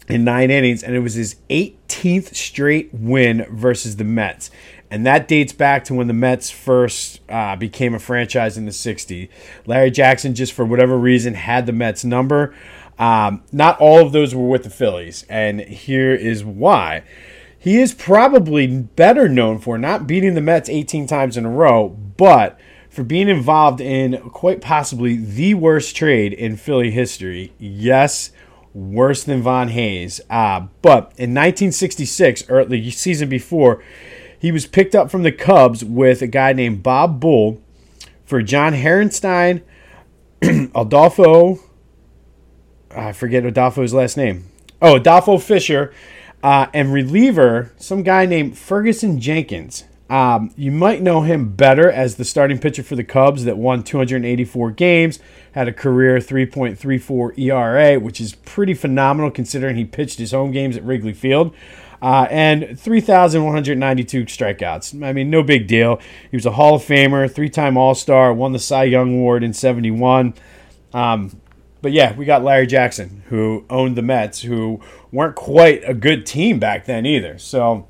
in 0.08 0.24
nine 0.24 0.50
innings, 0.50 0.82
and 0.82 0.96
it 0.96 1.00
was 1.00 1.12
his 1.12 1.36
18th 1.50 2.34
straight 2.34 2.88
win 2.94 3.44
versus 3.50 3.96
the 3.96 4.04
Mets. 4.04 4.50
And 4.90 5.04
that 5.04 5.28
dates 5.28 5.52
back 5.52 5.84
to 5.84 5.94
when 5.94 6.06
the 6.06 6.14
Mets 6.14 6.50
first 6.50 7.20
uh, 7.28 7.54
became 7.54 7.92
a 7.92 7.98
franchise 7.98 8.56
in 8.56 8.64
the 8.64 8.70
60s. 8.70 9.28
Larry 9.66 9.90
Jackson, 9.90 10.34
just 10.34 10.54
for 10.54 10.64
whatever 10.64 10.96
reason, 10.96 11.34
had 11.34 11.66
the 11.66 11.72
Mets 11.72 12.02
number. 12.02 12.54
Um, 12.98 13.42
not 13.52 13.78
all 13.78 14.00
of 14.00 14.12
those 14.12 14.34
were 14.34 14.48
with 14.48 14.64
the 14.64 14.70
Phillies, 14.70 15.26
and 15.28 15.60
here 15.60 16.14
is 16.14 16.46
why. 16.46 17.02
He 17.58 17.76
is 17.76 17.92
probably 17.92 18.66
better 18.68 19.28
known 19.28 19.58
for 19.58 19.76
not 19.76 20.06
beating 20.06 20.32
the 20.32 20.40
Mets 20.40 20.70
18 20.70 21.06
times 21.06 21.36
in 21.36 21.44
a 21.44 21.50
row, 21.50 21.90
but 21.90 22.58
for 22.96 23.04
being 23.04 23.28
involved 23.28 23.78
in 23.78 24.18
quite 24.30 24.62
possibly 24.62 25.18
the 25.18 25.52
worst 25.52 25.94
trade 25.94 26.32
in 26.32 26.56
Philly 26.56 26.90
history. 26.90 27.52
Yes, 27.58 28.30
worse 28.72 29.22
than 29.22 29.42
Von 29.42 29.68
Hayes. 29.68 30.18
Uh, 30.30 30.68
but 30.80 31.12
in 31.18 31.34
1966, 31.34 32.48
or 32.48 32.64
the 32.64 32.90
season 32.90 33.28
before, 33.28 33.84
he 34.38 34.50
was 34.50 34.66
picked 34.66 34.94
up 34.94 35.10
from 35.10 35.24
the 35.24 35.30
Cubs 35.30 35.84
with 35.84 36.22
a 36.22 36.26
guy 36.26 36.54
named 36.54 36.82
Bob 36.82 37.20
Buhl 37.20 37.60
for 38.24 38.40
John 38.40 38.72
Herrnstein, 38.72 39.60
Adolfo. 40.74 41.58
I 42.90 43.12
forget 43.12 43.44
Adolfo's 43.44 43.92
last 43.92 44.16
name. 44.16 44.46
Oh, 44.80 44.96
Adolfo 44.96 45.36
Fisher, 45.36 45.92
uh, 46.42 46.68
and 46.72 46.94
reliever, 46.94 47.72
some 47.76 48.02
guy 48.02 48.24
named 48.24 48.56
Ferguson 48.56 49.20
Jenkins. 49.20 49.84
Um, 50.08 50.52
you 50.56 50.70
might 50.70 51.02
know 51.02 51.22
him 51.22 51.50
better 51.50 51.90
as 51.90 52.14
the 52.14 52.24
starting 52.24 52.58
pitcher 52.58 52.82
for 52.82 52.94
the 52.94 53.02
Cubs 53.02 53.44
that 53.44 53.58
won 53.58 53.82
284 53.82 54.70
games, 54.72 55.18
had 55.52 55.66
a 55.66 55.72
career 55.72 56.18
3.34 56.18 57.38
ERA, 57.38 57.98
which 57.98 58.20
is 58.20 58.34
pretty 58.34 58.74
phenomenal 58.74 59.30
considering 59.30 59.76
he 59.76 59.84
pitched 59.84 60.18
his 60.18 60.30
home 60.30 60.52
games 60.52 60.76
at 60.76 60.84
Wrigley 60.84 61.12
Field. 61.12 61.54
Uh, 62.00 62.28
and 62.30 62.78
3,192 62.78 64.26
strikeouts. 64.26 65.02
I 65.02 65.12
mean, 65.12 65.30
no 65.30 65.42
big 65.42 65.66
deal. 65.66 65.98
He 66.30 66.36
was 66.36 66.44
a 66.44 66.52
Hall 66.52 66.74
of 66.76 66.82
Famer, 66.82 67.32
three 67.32 67.48
time 67.48 67.76
All 67.76 67.94
Star, 67.94 68.32
won 68.32 68.52
the 68.52 68.58
Cy 68.58 68.84
Young 68.84 69.14
Award 69.14 69.42
in 69.42 69.54
71. 69.54 70.34
Um, 70.92 71.40
but 71.80 71.92
yeah, 71.92 72.14
we 72.14 72.26
got 72.26 72.44
Larry 72.44 72.66
Jackson, 72.66 73.22
who 73.28 73.64
owned 73.70 73.96
the 73.96 74.02
Mets, 74.02 74.42
who 74.42 74.80
weren't 75.10 75.36
quite 75.36 75.82
a 75.88 75.94
good 75.94 76.26
team 76.26 76.58
back 76.58 76.84
then 76.84 77.06
either. 77.06 77.38
So 77.38 77.86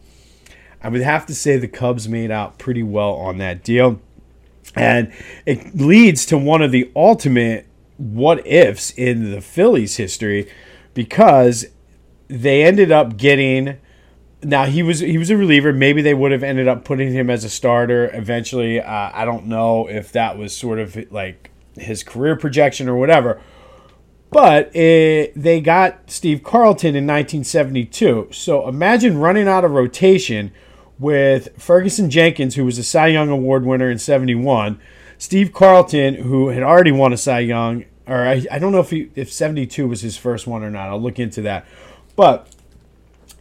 I 0.83 0.89
would 0.89 1.03
have 1.03 1.27
to 1.27 1.35
say 1.35 1.57
the 1.57 1.69
Cubs 1.69 2.09
made 2.09 2.31
out 2.31 2.59
pretty 2.59 2.83
well 2.83 3.15
on 3.15 3.39
that 3.39 3.65
deal. 3.65 4.01
And 4.75 5.13
it 5.47 5.75
leads 5.77 6.27
to 6.27 6.39
one 6.39 6.63
of 6.63 6.71
the 6.71 6.91
ultimate 6.95 7.67
what 7.97 8.47
ifs 8.47 8.91
in 8.91 9.31
the 9.31 9.41
Phillies 9.41 9.97
history 9.97 10.51
because 10.93 11.67
they 12.29 12.63
ended 12.63 12.93
up 12.93 13.17
getting 13.17 13.79
now 14.43 14.67
he 14.67 14.83
was 14.83 15.01
he 15.01 15.19
was 15.19 15.31
a 15.31 15.37
reliever. 15.37 15.73
Maybe 15.73 16.03
they 16.03 16.15
would 16.15 16.31
have 16.31 16.43
ended 16.43 16.69
up 16.69 16.85
putting 16.85 17.13
him 17.13 17.31
as 17.31 17.43
a 17.43 17.51
starter 17.51 18.11
eventually. 18.15 18.81
Uh, 18.81 19.11
I 19.13 19.25
don't 19.25 19.47
know 19.47 19.89
if 19.89 20.13
that 20.13 20.37
was 20.37 20.55
sort 20.55 20.79
of 20.79 21.11
like 21.11 21.51
his 21.75 22.03
career 22.05 22.37
projection 22.37 22.89
or 22.89 22.97
whatever. 22.97 23.41
But 24.31 24.75
it, 24.75 25.33
they 25.35 25.61
got 25.61 26.11
Steve 26.11 26.43
Carlton 26.43 26.91
in 26.91 27.07
1972. 27.07 28.29
So 28.33 28.69
imagine 28.69 29.19
running 29.19 29.49
out 29.49 29.65
of 29.65 29.71
rotation 29.71 30.53
with 30.99 31.61
Ferguson 31.61 32.11
Jenkins, 32.11 32.55
who 32.55 32.65
was 32.65 32.79
a 32.79 32.83
Cy 32.83 33.09
Young 33.09 33.29
Award 33.29 33.65
winner 33.65 33.91
in 33.91 33.99
71, 33.99 34.81
Steve 35.19 35.53
Carlton, 35.53 36.15
who 36.15 36.49
had 36.49 36.63
already 36.63 36.93
won 36.93 37.13
a 37.13 37.17
Cy 37.17 37.41
Young, 37.41 37.85
or 38.07 38.27
I, 38.27 38.47
I 38.51 38.59
don't 38.59 38.73
know 38.73 38.81
if, 38.81 38.91
he, 38.91 39.11
if 39.15 39.33
72 39.33 39.87
was 39.87 40.01
his 40.01 40.17
first 40.17 40.47
one 40.47 40.63
or 40.63 40.71
not. 40.71 40.89
I'll 40.89 41.01
look 41.01 41.19
into 41.19 41.43
that. 41.43 41.67
But 42.15 42.49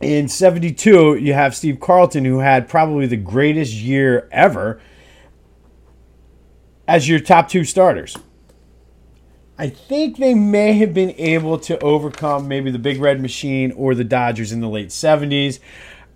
in 0.01 0.27
72, 0.27 1.15
you 1.15 1.33
have 1.33 1.55
Steve 1.55 1.79
Carlton, 1.79 2.25
who 2.25 2.39
had 2.39 2.67
probably 2.67 3.05
the 3.05 3.17
greatest 3.17 3.73
year 3.73 4.27
ever, 4.31 4.81
as 6.87 7.07
your 7.07 7.19
top 7.19 7.47
two 7.49 7.63
starters. 7.63 8.17
I 9.57 9.69
think 9.69 10.17
they 10.17 10.33
may 10.33 10.73
have 10.73 10.93
been 10.93 11.11
able 11.11 11.57
to 11.59 11.79
overcome 11.79 12.47
maybe 12.47 12.71
the 12.71 12.79
Big 12.79 12.99
Red 12.99 13.21
Machine 13.21 13.71
or 13.71 13.95
the 13.95 14.03
Dodgers 14.03 14.51
in 14.51 14.59
the 14.59 14.67
late 14.67 14.89
70s. 14.89 15.59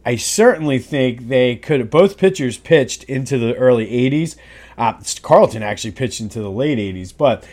I 0.05 0.15
certainly 0.15 0.79
think 0.79 1.27
they 1.27 1.55
could 1.55 1.89
both 1.89 2.17
pitchers 2.17 2.57
pitched 2.57 3.03
into 3.03 3.37
the 3.37 3.55
early 3.55 3.87
80s. 3.87 4.35
Uh, 4.77 4.93
Carlton 5.21 5.61
actually 5.61 5.91
pitched 5.91 6.21
into 6.21 6.41
the 6.41 6.51
late 6.51 6.77
80s, 6.77 7.15
but 7.15 7.45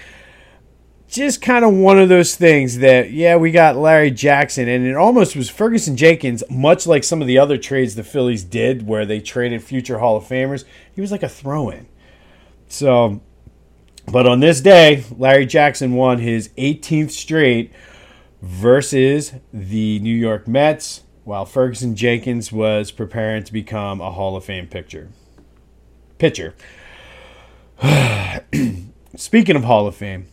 just 1.08 1.40
kind 1.40 1.64
of 1.64 1.72
one 1.72 1.98
of 1.98 2.08
those 2.08 2.34
things 2.34 2.78
that, 2.78 3.10
yeah, 3.10 3.36
we 3.36 3.50
got 3.50 3.76
Larry 3.76 4.10
Jackson, 4.10 4.68
and 4.68 4.86
it 4.86 4.96
almost 4.96 5.36
was 5.36 5.48
Ferguson 5.48 5.96
Jenkins, 5.96 6.42
much 6.50 6.86
like 6.86 7.04
some 7.04 7.20
of 7.20 7.26
the 7.26 7.38
other 7.38 7.56
trades 7.56 7.94
the 7.94 8.04
Phillies 8.04 8.44
did 8.44 8.86
where 8.86 9.06
they 9.06 9.20
traded 9.20 9.62
future 9.62 9.98
Hall 9.98 10.16
of 10.16 10.24
Famers. 10.24 10.64
He 10.92 11.00
was 11.00 11.12
like 11.12 11.22
a 11.22 11.28
throw 11.28 11.70
in. 11.70 11.86
So, 12.68 13.20
but 14.10 14.26
on 14.26 14.40
this 14.40 14.60
day, 14.60 15.04
Larry 15.16 15.46
Jackson 15.46 15.94
won 15.94 16.18
his 16.18 16.48
18th 16.50 17.12
straight 17.12 17.72
versus 18.42 19.32
the 19.52 19.98
New 20.00 20.14
York 20.14 20.46
Mets, 20.46 21.02
while 21.26 21.44
Ferguson 21.44 21.96
Jenkins 21.96 22.52
was 22.52 22.92
preparing 22.92 23.42
to 23.42 23.52
become 23.52 24.00
a 24.00 24.12
Hall 24.12 24.36
of 24.36 24.44
Fame 24.44 24.68
pitcher. 24.68 25.08
Pitcher. 26.18 26.54
Speaking 29.16 29.56
of 29.56 29.64
Hall 29.64 29.88
of 29.88 29.96
Fame, 29.96 30.28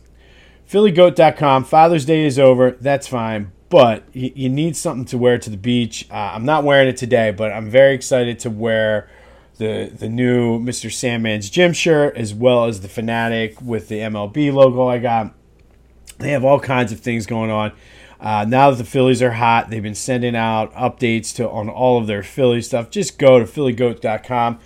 PhillyGoat.com. 0.70 1.64
Father's 1.64 2.04
Day 2.04 2.24
is 2.24 2.38
over. 2.38 2.70
That's 2.80 3.08
fine. 3.08 3.50
But 3.70 4.04
you, 4.12 4.48
need 4.48 4.76
something 4.76 5.04
to 5.06 5.18
wear 5.18 5.36
to 5.36 5.50
the 5.50 5.56
beach. 5.56 6.06
Uh, 6.12 6.14
I'm 6.14 6.44
not 6.44 6.62
wearing 6.62 6.86
it 6.86 6.96
today, 6.96 7.32
but 7.32 7.50
I'm 7.50 7.68
very 7.68 7.92
excited 7.92 8.38
to 8.40 8.50
wear 8.50 9.10
the 9.56 9.90
the 9.92 10.08
new 10.08 10.60
Mr. 10.60 10.92
Sandman's 10.92 11.50
gym 11.50 11.72
shirt 11.72 12.16
as 12.16 12.32
well 12.32 12.66
as 12.66 12.82
the 12.82 12.88
Phanatic 12.88 13.60
with 13.60 13.88
the 13.88 13.98
MLB 13.98 14.52
logo 14.52 14.86
I 14.86 14.98
got. 14.98 15.34
They 16.18 16.30
have 16.30 16.44
all 16.44 16.60
kinds 16.60 16.92
of 16.92 17.00
things 17.00 17.26
going 17.26 17.50
on. 17.50 17.72
Uh, 18.24 18.42
now 18.48 18.70
that 18.70 18.78
the 18.78 18.84
Phillies 18.84 19.20
are 19.20 19.32
hot, 19.32 19.68
they've 19.68 19.82
been 19.82 19.94
sending 19.94 20.34
out 20.34 20.72
updates 20.72 21.34
to 21.36 21.48
on 21.48 21.68
all 21.68 21.98
of 21.98 22.06
their 22.06 22.22
Philly 22.22 22.62
stuff. 22.62 22.88
Just 22.88 23.18
go 23.18 23.38
to 23.38 23.44
phillygoat.com. 23.44 24.58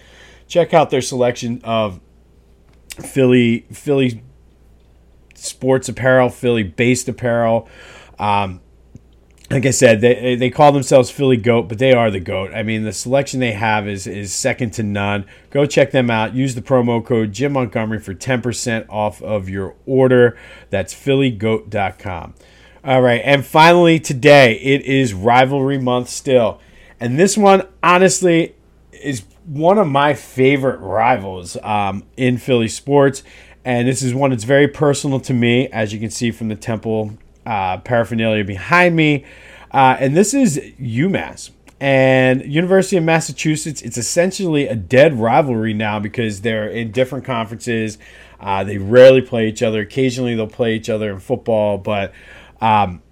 Check 0.47 0.73
out 0.73 0.91
their 0.91 1.03
selection 1.03 1.61
of 1.65 1.99
Philly 3.01 3.67
Philly 3.73 4.23
sports 5.35 5.89
apparel, 5.89 6.29
Philly 6.29 6.63
based 6.63 7.09
apparel. 7.09 7.69
Um, 8.17 8.61
like 9.51 9.67
I 9.67 9.71
said, 9.71 10.03
they 10.03 10.37
they 10.37 10.51
call 10.51 10.71
themselves 10.71 11.11
Philly 11.11 11.37
Goat, 11.37 11.69
but 11.69 11.79
they 11.79 11.93
are 11.93 12.13
the 12.13 12.21
goat. 12.21 12.53
I 12.55 12.63
mean, 12.63 12.85
the 12.85 12.93
selection 12.93 13.41
they 13.41 13.53
have 13.53 13.89
is 13.89 14.07
is 14.07 14.33
second 14.33 14.71
to 14.75 14.85
none. 14.85 15.25
Go 15.51 15.67
check 15.67 15.91
them 15.91 16.11
out. 16.11 16.33
Use 16.33 16.55
the 16.55 16.63
promo 16.63 17.05
code 17.05 17.33
Jim 17.33 17.55
Montgomery 17.55 17.99
for 17.99 18.15
10% 18.15 18.87
off 18.89 19.21
of 19.21 19.49
your 19.49 19.75
order. 19.85 20.39
That's 20.71 20.95
phillygoat.com. 20.95 22.35
All 22.85 23.03
right, 23.03 23.21
and 23.25 23.45
finally 23.45 23.99
today 23.99 24.55
it 24.55 24.83
is 24.83 25.13
rivalry 25.13 25.79
month 25.79 26.09
still. 26.09 26.61
And 27.01 27.19
this 27.19 27.37
one 27.37 27.67
honestly 27.83 28.55
is 28.93 29.25
one 29.45 29.79
of 29.79 29.89
my 29.89 30.15
favorite 30.15 30.79
rivals 30.79 31.57
um, 31.65 32.05
in 32.17 32.39
Philly 32.39 32.69
sports. 32.69 33.25
And 33.65 33.89
this 33.89 34.01
is 34.01 34.15
one 34.15 34.31
that's 34.31 34.45
very 34.45 34.69
personal 34.69 35.19
to 35.21 35.35
me, 35.35 35.67
as 35.69 35.93
you 35.93 35.99
can 35.99 36.11
see 36.11 36.31
from 36.31 36.49
the 36.49 36.55
Temple 36.55 37.19
uh, 37.45 37.79
paraphernalia 37.79 38.45
behind 38.45 38.95
me. 38.95 39.25
Uh, 39.73 39.97
and 39.99 40.17
this 40.17 40.33
is 40.33 40.59
UMass 40.81 41.51
and 41.81 42.45
University 42.45 42.97
of 42.97 43.03
Massachusetts. 43.03 43.83
It's 43.83 43.99
essentially 43.99 44.69
a 44.69 44.77
dead 44.77 45.19
rivalry 45.19 45.75
now 45.75 45.99
because 45.99 46.43
they're 46.43 46.69
in 46.69 46.93
different 46.93 47.25
conferences. 47.25 47.99
Uh, 48.41 48.63
they 48.63 48.79
rarely 48.79 49.21
play 49.21 49.49
each 49.49 49.63
other. 49.63 49.81
Occasionally, 49.81 50.37
they'll 50.37 50.47
play 50.47 50.77
each 50.77 50.89
other 50.89 51.11
in 51.11 51.19
football, 51.19 51.77
but 51.77 52.13
um, 52.61 53.03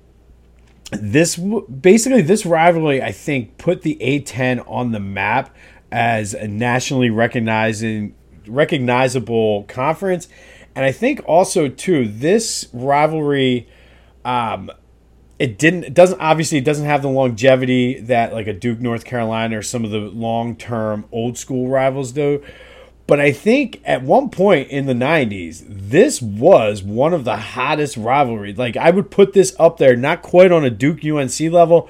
this 0.92 1.36
basically 1.36 2.22
this 2.22 2.46
rivalry, 2.46 3.02
I 3.02 3.12
think, 3.12 3.58
put 3.58 3.82
the 3.82 3.96
A10 4.00 4.64
on 4.68 4.92
the 4.92 5.00
map 5.00 5.54
as 5.90 6.34
a 6.34 6.46
nationally 6.46 7.10
recognizing 7.10 8.14
recognizable 8.46 9.64
conference, 9.64 10.28
and 10.74 10.84
I 10.84 10.92
think 10.92 11.20
also 11.26 11.68
too 11.68 12.06
this 12.06 12.68
rivalry 12.72 13.68
um, 14.24 14.70
it 15.38 15.58
didn't. 15.58 15.84
It 15.84 15.94
doesn't 15.94 16.20
obviously. 16.20 16.58
It 16.58 16.64
doesn't 16.64 16.86
have 16.86 17.02
the 17.02 17.08
longevity 17.08 18.00
that 18.00 18.32
like 18.32 18.46
a 18.46 18.52
Duke, 18.52 18.80
North 18.80 19.04
Carolina, 19.04 19.58
or 19.58 19.62
some 19.62 19.84
of 19.84 19.90
the 19.90 19.98
long 19.98 20.56
term 20.56 21.06
old 21.12 21.36
school 21.36 21.68
rivals 21.68 22.12
do. 22.12 22.42
But 23.06 23.20
I 23.20 23.30
think 23.30 23.80
at 23.84 24.02
one 24.02 24.30
point 24.30 24.68
in 24.68 24.86
the 24.86 24.92
90s, 24.92 25.64
this 25.68 26.20
was 26.20 26.82
one 26.82 27.14
of 27.14 27.24
the 27.24 27.36
hottest 27.36 27.96
rivalries. 27.96 28.58
Like, 28.58 28.76
I 28.76 28.90
would 28.90 29.10
put 29.10 29.32
this 29.32 29.54
up 29.60 29.78
there, 29.78 29.94
not 29.94 30.22
quite 30.22 30.50
on 30.50 30.64
a 30.64 30.70
Duke 30.70 31.04
UNC 31.04 31.38
level, 31.52 31.88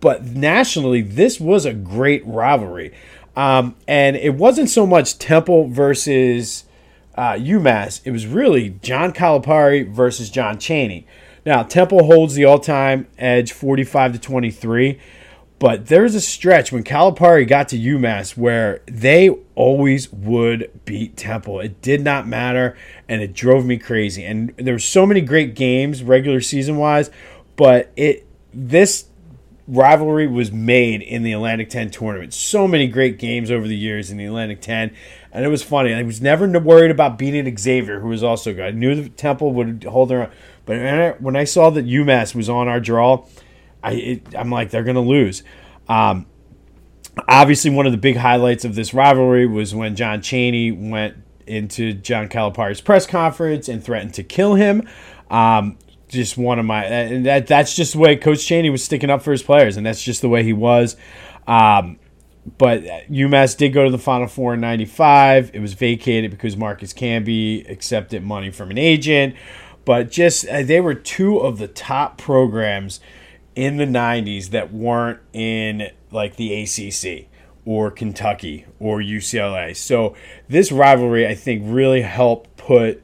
but 0.00 0.24
nationally, 0.24 1.02
this 1.02 1.38
was 1.38 1.66
a 1.66 1.72
great 1.72 2.26
rivalry. 2.26 2.92
Um, 3.36 3.76
and 3.86 4.16
it 4.16 4.34
wasn't 4.34 4.70
so 4.70 4.86
much 4.86 5.18
Temple 5.18 5.68
versus 5.68 6.64
uh, 7.14 7.34
UMass, 7.34 8.00
it 8.04 8.10
was 8.12 8.26
really 8.26 8.70
John 8.82 9.12
Calipari 9.12 9.86
versus 9.86 10.30
John 10.30 10.58
Chaney. 10.58 11.06
Now, 11.44 11.62
Temple 11.62 12.04
holds 12.04 12.34
the 12.34 12.44
all 12.44 12.58
time 12.58 13.08
edge 13.18 13.52
45 13.52 14.14
to 14.14 14.18
23, 14.18 14.98
but 15.60 15.86
there's 15.88 16.14
a 16.14 16.22
stretch 16.22 16.72
when 16.72 16.82
Calipari 16.84 17.46
got 17.46 17.68
to 17.68 17.78
UMass 17.78 18.34
where 18.34 18.80
they 18.86 19.28
always 19.54 20.10
would 20.10 20.70
beat 20.86 21.18
Temple. 21.18 21.60
It 21.60 21.82
did 21.82 22.02
not 22.02 22.26
matter, 22.26 22.78
and 23.10 23.20
it 23.20 23.34
drove 23.34 23.66
me 23.66 23.76
crazy. 23.76 24.24
And 24.24 24.54
there 24.56 24.74
were 24.74 24.78
so 24.78 25.04
many 25.04 25.20
great 25.20 25.54
games, 25.54 26.02
regular 26.02 26.40
season 26.40 26.78
wise, 26.78 27.10
but 27.56 27.92
it 27.94 28.26
this 28.54 29.04
rivalry 29.68 30.26
was 30.26 30.50
made 30.50 31.02
in 31.02 31.22
the 31.22 31.32
Atlantic 31.32 31.68
10 31.68 31.90
tournament. 31.90 32.32
So 32.32 32.66
many 32.66 32.88
great 32.88 33.18
games 33.18 33.50
over 33.50 33.68
the 33.68 33.76
years 33.76 34.10
in 34.10 34.16
the 34.16 34.24
Atlantic 34.24 34.62
10. 34.62 34.90
And 35.30 35.44
it 35.44 35.48
was 35.48 35.62
funny. 35.62 35.92
I 35.92 36.02
was 36.02 36.22
never 36.22 36.48
worried 36.58 36.90
about 36.90 37.18
beating 37.18 37.56
Xavier, 37.56 38.00
who 38.00 38.08
was 38.08 38.24
also 38.24 38.52
good. 38.54 38.64
I 38.64 38.70
knew 38.70 38.94
the 38.94 39.10
Temple 39.10 39.52
would 39.52 39.84
hold 39.84 40.08
their 40.08 40.22
own. 40.22 40.30
But 40.64 41.20
when 41.20 41.36
I 41.36 41.44
saw 41.44 41.70
that 41.70 41.86
UMass 41.86 42.34
was 42.34 42.48
on 42.48 42.66
our 42.66 42.80
draw, 42.80 43.26
I 43.82 43.92
it, 43.92 44.34
I'm 44.36 44.50
like 44.50 44.70
they're 44.70 44.84
gonna 44.84 45.00
lose. 45.00 45.42
Um, 45.88 46.26
obviously, 47.28 47.70
one 47.70 47.86
of 47.86 47.92
the 47.92 47.98
big 47.98 48.16
highlights 48.16 48.64
of 48.64 48.74
this 48.74 48.94
rivalry 48.94 49.46
was 49.46 49.74
when 49.74 49.96
John 49.96 50.22
Chaney 50.22 50.72
went 50.72 51.16
into 51.46 51.92
John 51.92 52.28
Calipari's 52.28 52.80
press 52.80 53.06
conference 53.06 53.68
and 53.68 53.82
threatened 53.82 54.14
to 54.14 54.22
kill 54.22 54.54
him. 54.54 54.88
Um, 55.30 55.78
just 56.08 56.36
one 56.36 56.58
of 56.58 56.64
my 56.64 56.84
and 56.84 57.26
that 57.26 57.46
that's 57.46 57.74
just 57.74 57.92
the 57.92 57.98
way 57.98 58.16
Coach 58.16 58.44
Chaney 58.44 58.70
was 58.70 58.82
sticking 58.82 59.10
up 59.10 59.22
for 59.22 59.32
his 59.32 59.42
players, 59.42 59.76
and 59.76 59.86
that's 59.86 60.02
just 60.02 60.20
the 60.22 60.28
way 60.28 60.42
he 60.42 60.52
was. 60.52 60.96
Um, 61.46 61.98
but 62.58 62.82
UMass 63.10 63.56
did 63.56 63.70
go 63.72 63.84
to 63.84 63.90
the 63.90 63.98
Final 63.98 64.26
Four 64.26 64.54
in 64.54 64.60
'95. 64.60 65.52
It 65.54 65.60
was 65.60 65.74
vacated 65.74 66.30
because 66.30 66.56
Marcus 66.56 66.92
Camby 66.92 67.68
accepted 67.70 68.24
money 68.24 68.50
from 68.50 68.70
an 68.70 68.78
agent 68.78 69.34
but 69.84 70.10
just 70.10 70.46
uh, 70.48 70.62
they 70.62 70.80
were 70.80 70.94
two 70.94 71.38
of 71.38 71.58
the 71.58 71.68
top 71.68 72.18
programs 72.18 73.00
in 73.60 73.76
the 73.76 73.84
90s 73.84 74.48
that 74.48 74.72
weren't 74.72 75.20
in 75.34 75.90
like 76.10 76.36
the 76.36 76.62
ACC 76.62 77.28
or 77.66 77.90
Kentucky 77.90 78.64
or 78.78 79.00
UCLA. 79.00 79.76
So 79.76 80.16
this 80.48 80.72
rivalry 80.72 81.26
I 81.26 81.34
think 81.34 81.64
really 81.66 82.00
helped 82.00 82.56
put 82.56 83.02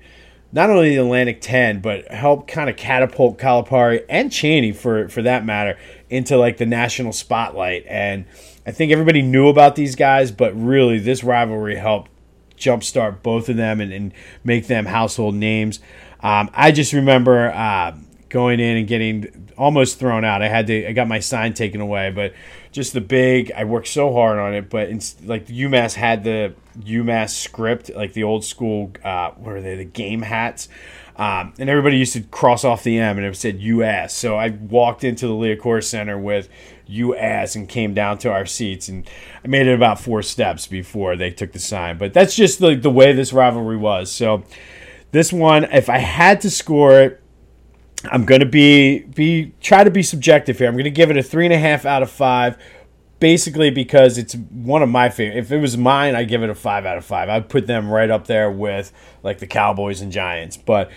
not 0.53 0.71
only 0.71 0.97
the 0.97 1.03
Atlantic 1.03 1.43
10 1.43 1.83
but 1.83 2.11
helped 2.11 2.49
kind 2.49 2.71
of 2.71 2.77
catapult 2.79 3.37
Calipari 3.37 4.07
and 4.09 4.33
Chaney 4.33 4.73
for 4.73 5.11
for 5.11 5.21
that 5.21 5.45
matter 5.45 5.79
into 6.09 6.39
like 6.39 6.57
the 6.57 6.65
national 6.65 7.13
spotlight 7.13 7.85
and 7.87 8.25
I 8.67 8.71
think 8.71 8.91
everybody 8.93 9.21
knew 9.21 9.49
about 9.49 9.77
these 9.77 9.95
guys 9.95 10.31
but 10.31 10.55
really 10.55 10.99
this 10.99 11.23
rivalry 11.23 11.77
helped 11.77 12.11
jumpstart 12.57 13.23
both 13.23 13.51
of 13.51 13.59
them 13.59 13.83
and, 13.83 13.93
and 13.93 14.15
make 14.43 14.69
them 14.69 14.87
household 14.87 15.35
names. 15.35 15.81
Um, 16.21 16.49
I 16.55 16.73
just 16.73 16.95
remember 16.95 17.51
uh, 17.51 17.95
going 18.29 18.61
in 18.61 18.77
and 18.77 18.87
getting 18.89 19.51
almost 19.57 19.99
thrown 19.99 20.25
out. 20.25 20.43
I 20.43 20.49
had 20.49 20.67
to, 20.67 20.89
I 20.89 20.93
got 20.93 21.09
my 21.09 21.21
sign 21.21 21.55
taken 21.55 21.81
away, 21.81 22.11
but 22.11 22.35
just 22.73 22.93
the 22.93 23.01
big. 23.01 23.53
I 23.53 23.65
worked 23.65 23.89
so 23.89 24.13
hard 24.13 24.39
on 24.39 24.55
it, 24.55 24.69
but 24.69 24.89
it's 24.89 25.17
like 25.25 25.47
UMass 25.47 25.95
had 25.95 26.25
the 26.25 26.55
UMass 26.79 27.31
script, 27.31 27.91
like 27.95 28.13
the 28.13 28.25
old 28.25 28.45
school. 28.45 28.93
Uh, 29.03 29.31
what 29.33 29.55
are 29.55 29.61
they? 29.61 29.77
The 29.77 29.85
game 29.85 30.23
hats. 30.23 30.69
Um, 31.17 31.55
and 31.59 31.71
everybody 31.71 31.97
used 31.97 32.13
to 32.13 32.21
cross 32.21 32.63
off 32.63 32.83
the 32.83 32.99
M 32.99 33.17
and 33.17 33.27
it 33.27 33.37
said 33.37 33.61
US. 33.63 34.15
So 34.15 34.37
I 34.37 34.51
walked 34.51 35.03
into 35.03 35.27
the 35.27 35.33
Liacouras 35.33 35.85
Center 35.85 36.19
with 36.19 36.51
US 36.89 37.57
and 37.57 37.67
came 37.69 37.95
down 37.95 38.19
to 38.19 38.31
our 38.31 38.45
seats. 38.45 38.89
And 38.89 39.09
I 39.43 39.49
made 39.49 39.67
it 39.67 39.75
about 39.75 39.99
four 39.99 40.23
steps 40.23 40.67
before 40.67 41.17
they 41.17 41.31
took 41.31 41.53
the 41.53 41.59
sign. 41.59 41.97
But 41.97 42.13
that's 42.13 42.37
just 42.37 42.59
the, 42.59 42.75
the 42.75 42.91
way 42.91 43.13
this 43.13 43.33
rivalry 43.33 43.79
was. 43.79 44.13
So 44.13 44.45
this 45.13 45.33
one, 45.33 45.65
if 45.65 45.89
I 45.89 45.99
had 45.99 46.43
to 46.43 46.51
score 46.51 47.01
it, 47.01 47.23
I'm 48.11 48.25
gonna 48.25 48.47
be 48.47 49.01
be 49.01 49.53
try 49.61 49.85
to 49.85 49.91
be 49.91 50.03
subjective 50.03 50.59
here. 50.59 50.69
I'm 50.69 50.77
gonna 50.77 50.91
give 50.91 51.11
it 51.11 51.17
a 51.17 51.23
three 51.23 51.45
and 51.45 51.55
a 51.55 51.59
half 51.59 51.85
out 51.85 52.03
of 52.03 52.11
five, 52.11 52.59
basically 53.21 53.71
because 53.71 54.19
it's 54.19 54.35
one 54.35 54.83
of 54.83 54.89
my 54.89 55.09
favorite. 55.09 55.39
If 55.39 55.53
it 55.53 55.59
was 55.59 55.77
mine, 55.77 56.15
I'd 56.15 56.29
give 56.29 56.43
it 56.43 56.51
a 56.51 56.55
five 56.55 56.87
out 56.87 56.99
of 56.99 57.05
five. 57.05 57.29
I'd 57.29 57.49
put 57.49 57.67
them 57.67 57.91
right 57.91 58.11
up 58.11 58.27
there 58.27 58.51
with 58.51 58.93
like 59.23 59.39
the 59.39 59.47
Cowboys 59.47 60.01
and 60.01 60.13
Giants. 60.13 60.57
But 60.57 60.91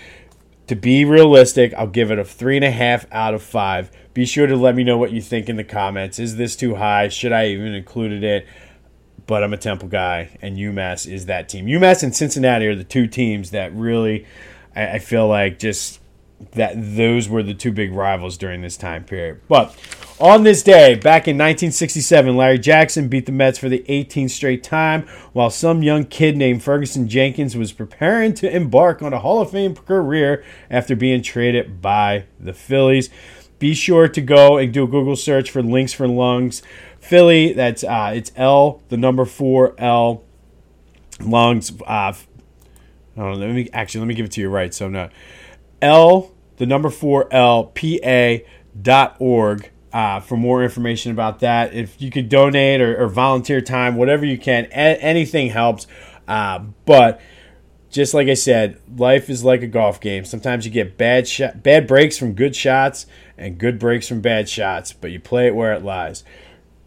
to 0.67 0.75
be 0.75 1.03
realistic, 1.03 1.73
I'll 1.73 1.87
give 1.87 2.11
it 2.11 2.19
a 2.19 2.23
three 2.23 2.55
and 2.55 2.65
a 2.65 2.71
half 2.71 3.05
out 3.11 3.33
of 3.33 3.41
five. 3.41 3.89
Be 4.13 4.25
sure 4.25 4.47
to 4.47 4.55
let 4.55 4.75
me 4.75 4.83
know 4.83 4.97
what 4.97 5.11
you 5.11 5.21
think 5.21 5.49
in 5.49 5.55
the 5.55 5.63
comments. 5.63 6.19
Is 6.19 6.35
this 6.35 6.55
too 6.55 6.75
high? 6.75 7.07
Should 7.07 7.31
I 7.31 7.47
even 7.47 7.73
included 7.73 8.23
it? 8.23 8.47
But 9.25 9.43
I'm 9.43 9.53
a 9.53 9.57
Temple 9.57 9.89
guy, 9.89 10.37
and 10.41 10.57
UMass 10.57 11.11
is 11.11 11.27
that 11.27 11.49
team. 11.49 11.65
UMass 11.65 12.03
and 12.03 12.15
Cincinnati 12.15 12.67
are 12.67 12.75
the 12.75 12.83
two 12.83 13.05
teams 13.07 13.51
that 13.51 13.73
really, 13.73 14.25
I, 14.75 14.87
I 14.87 14.99
feel 14.99 15.27
like, 15.27 15.59
just 15.59 15.99
that 16.51 16.73
those 16.95 17.27
were 17.27 17.43
the 17.43 17.53
two 17.53 17.71
big 17.71 17.93
rivals 17.93 18.37
during 18.37 18.61
this 18.61 18.77
time 18.77 19.03
period. 19.03 19.41
But 19.47 19.75
on 20.19 20.43
this 20.43 20.63
day, 20.63 20.95
back 20.95 21.27
in 21.27 21.37
1967, 21.37 22.35
Larry 22.35 22.59
Jackson 22.59 23.07
beat 23.07 23.25
the 23.25 23.31
Mets 23.31 23.57
for 23.57 23.69
the 23.69 23.85
18th 23.87 24.31
straight 24.31 24.63
time, 24.63 25.07
while 25.33 25.49
some 25.49 25.83
young 25.83 26.05
kid 26.05 26.35
named 26.35 26.63
Ferguson 26.63 27.07
Jenkins 27.07 27.55
was 27.55 27.71
preparing 27.71 28.33
to 28.35 28.53
embark 28.53 29.01
on 29.01 29.13
a 29.13 29.19
Hall 29.19 29.41
of 29.41 29.51
Fame 29.51 29.75
career 29.75 30.43
after 30.69 30.95
being 30.95 31.21
traded 31.21 31.81
by 31.81 32.25
the 32.39 32.53
Phillies. 32.53 33.09
Be 33.59 33.73
sure 33.73 34.07
to 34.07 34.21
go 34.21 34.57
and 34.57 34.73
do 34.73 34.83
a 34.83 34.87
Google 34.87 35.17
search 35.17 35.51
for 35.51 35.61
links 35.61 35.93
for 35.93 36.07
lungs. 36.07 36.61
Philly, 36.99 37.53
that's 37.53 37.83
uh, 37.83 38.11
it's 38.15 38.31
L, 38.35 38.81
the 38.89 38.97
number 38.97 39.25
four 39.25 39.75
L, 39.77 40.23
lungs. 41.21 41.71
Uh, 41.85 42.13
oh, 43.17 43.33
let 43.33 43.51
me 43.51 43.69
actually 43.73 43.99
let 43.99 44.07
me 44.07 44.15
give 44.15 44.25
it 44.25 44.31
to 44.33 44.41
you 44.41 44.49
right. 44.49 44.73
So 44.73 44.85
I'm 44.85 44.93
not 44.93 45.11
L, 45.81 46.31
the 46.57 46.65
number 46.65 46.89
four 46.89 47.27
L, 47.33 47.65
P 47.65 47.99
A 48.03 48.45
dot 48.79 49.15
org. 49.19 49.71
Uh, 49.91 50.19
for 50.19 50.37
more 50.37 50.63
information 50.63 51.11
about 51.11 51.39
that, 51.39 51.73
if 51.73 51.99
you 51.99 52.11
could 52.11 52.29
donate 52.29 52.79
or, 52.79 52.95
or 53.01 53.07
volunteer 53.07 53.59
time, 53.59 53.95
whatever 53.95 54.23
you 54.23 54.37
can, 54.37 54.65
a- 54.65 55.01
anything 55.01 55.49
helps. 55.49 55.87
Uh, 56.27 56.59
but 56.85 57.19
just 57.89 58.13
like 58.13 58.27
I 58.27 58.35
said, 58.35 58.79
life 58.97 59.31
is 59.31 59.43
like 59.43 59.63
a 59.63 59.67
golf 59.67 59.99
game. 59.99 60.25
Sometimes 60.25 60.63
you 60.63 60.71
get 60.71 60.95
bad 60.95 61.27
shot, 61.27 61.63
bad 61.63 61.87
breaks 61.87 62.19
from 62.19 62.33
good 62.33 62.55
shots, 62.55 63.07
and 63.35 63.57
good 63.57 63.79
breaks 63.79 64.07
from 64.07 64.21
bad 64.21 64.47
shots, 64.47 64.93
but 64.93 65.09
you 65.09 65.19
play 65.19 65.47
it 65.47 65.55
where 65.55 65.73
it 65.73 65.83
lies. 65.83 66.23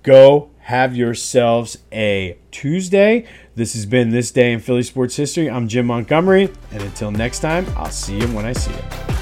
Go 0.04 0.51
have 0.62 0.96
yourselves 0.96 1.78
a 1.92 2.38
Tuesday. 2.50 3.26
This 3.54 3.74
has 3.74 3.84
been 3.84 4.10
This 4.10 4.30
Day 4.30 4.52
in 4.52 4.60
Philly 4.60 4.82
Sports 4.82 5.16
History. 5.16 5.50
I'm 5.50 5.68
Jim 5.68 5.86
Montgomery, 5.86 6.50
and 6.70 6.82
until 6.82 7.10
next 7.10 7.40
time, 7.40 7.66
I'll 7.76 7.90
see 7.90 8.18
you 8.18 8.26
when 8.28 8.46
I 8.46 8.52
see 8.52 8.72
you. 8.72 9.21